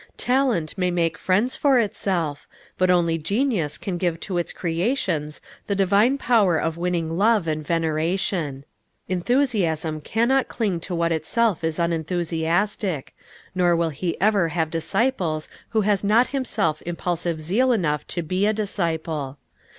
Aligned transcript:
Talent 0.17 0.75
may 0.79 0.89
make 0.89 1.15
friends 1.15 1.55
for 1.55 1.77
itself, 1.77 2.47
but 2.75 2.89
only 2.89 3.19
genius 3.19 3.77
can 3.77 3.99
give 3.99 4.19
to 4.21 4.39
its 4.39 4.51
creations 4.51 5.41
the 5.67 5.75
divine 5.75 6.17
power 6.17 6.57
of 6.57 6.75
winning 6.75 7.15
love 7.19 7.47
and 7.47 7.63
veneration. 7.63 8.65
Enthusiasm 9.07 10.01
cannot 10.01 10.47
cling 10.47 10.79
to 10.79 10.95
what 10.95 11.11
itself 11.11 11.63
is 11.63 11.77
unenthusiastic, 11.77 13.15
nor 13.53 13.75
will 13.75 13.89
he 13.91 14.19
ever 14.19 14.47
have 14.47 14.71
disciples 14.71 15.47
who 15.69 15.81
has 15.81 16.03
not 16.03 16.29
himself 16.29 16.81
impulsive 16.87 17.39
zeal 17.39 17.71
enough 17.71 18.07
to 18.07 18.23
be 18.23 18.47
a 18.47 18.53
disciple. 18.53 19.37